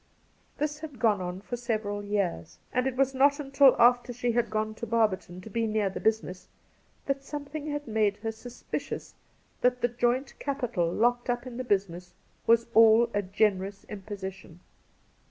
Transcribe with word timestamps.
This 0.57 0.79
had 0.79 0.97
gone 0.97 1.21
on 1.21 1.41
for 1.41 1.55
several 1.55 2.03
years, 2.03 2.57
and 2.73 2.87
it 2.87 2.95
was 2.95 3.13
not 3.13 3.39
until 3.39 3.75
after 3.79 4.11
she 4.11 4.31
had 4.31 4.49
gone 4.49 4.73
to 4.73 4.87
Barberton, 4.87 5.41
'to 5.41 5.49
be 5.51 5.67
near 5.67 5.91
the 5.91 5.99
business,' 5.99 6.47
that 7.05 7.23
something 7.23 7.67
had 7.69 7.87
made 7.87 8.17
her 8.23 8.31
suspicious 8.31 9.13
that 9.61 9.81
the 9.81 9.87
joint 9.87 10.33
capital 10.39 10.91
locked 10.91 11.29
up 11.29 11.45
in 11.45 11.57
the 11.57 11.63
business 11.63 12.15
was 12.47 12.65
aU 12.75 13.11
a 13.13 13.21
generous 13.21 13.83
imposition. 13.89 14.61